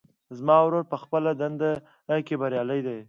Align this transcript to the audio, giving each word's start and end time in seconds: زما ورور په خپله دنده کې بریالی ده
زما 0.37 0.57
ورور 0.63 0.83
په 0.91 0.97
خپله 1.03 1.29
دنده 1.41 1.71
کې 2.27 2.35
بریالی 2.41 2.79
ده 2.85 2.95